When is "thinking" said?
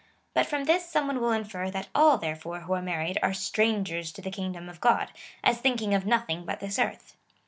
5.59-5.93